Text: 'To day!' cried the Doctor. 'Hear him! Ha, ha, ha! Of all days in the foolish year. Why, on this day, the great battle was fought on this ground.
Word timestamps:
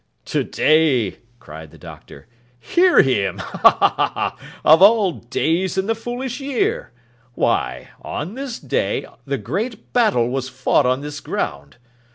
'To 0.25 0.43
day!' 0.43 1.17
cried 1.39 1.69
the 1.69 1.77
Doctor. 1.77 2.25
'Hear 2.59 3.03
him! 3.03 3.37
Ha, 3.37 3.57
ha, 3.69 3.91
ha! 4.09 4.37
Of 4.65 4.81
all 4.81 5.11
days 5.11 5.77
in 5.77 5.85
the 5.85 5.93
foolish 5.93 6.39
year. 6.39 6.91
Why, 7.35 7.89
on 8.01 8.33
this 8.33 8.57
day, 8.57 9.05
the 9.25 9.37
great 9.37 9.93
battle 9.93 10.27
was 10.31 10.49
fought 10.49 10.87
on 10.87 11.01
this 11.01 11.19
ground. 11.19 11.75